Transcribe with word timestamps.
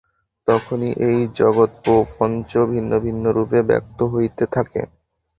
তখনই 0.47 0.91
এই 1.07 1.19
জগৎপ্রপঞ্চ 1.35 2.51
ভিন্ন 2.71 2.91
ভিন্ন 3.05 3.23
রূপে 3.31 3.59
ব্যক্ত 3.69 3.99
হইতে 4.13 4.43
থাকে। 4.53 4.81